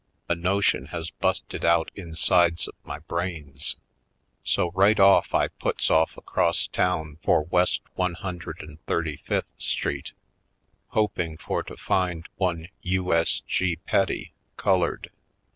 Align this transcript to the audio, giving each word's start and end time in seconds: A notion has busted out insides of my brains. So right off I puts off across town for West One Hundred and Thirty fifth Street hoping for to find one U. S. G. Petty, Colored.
A 0.27 0.33
notion 0.33 0.87
has 0.87 1.11
busted 1.11 1.63
out 1.63 1.91
insides 1.95 2.67
of 2.67 2.73
my 2.83 2.97
brains. 2.97 3.75
So 4.43 4.71
right 4.71 4.99
off 4.99 5.35
I 5.35 5.49
puts 5.49 5.91
off 5.91 6.17
across 6.17 6.65
town 6.65 7.19
for 7.23 7.43
West 7.43 7.81
One 7.93 8.15
Hundred 8.15 8.61
and 8.61 8.83
Thirty 8.87 9.17
fifth 9.17 9.45
Street 9.59 10.13
hoping 10.87 11.37
for 11.37 11.61
to 11.61 11.77
find 11.77 12.27
one 12.37 12.69
U. 12.81 13.13
S. 13.13 13.41
G. 13.47 13.75
Petty, 13.75 14.33
Colored. 14.57 15.11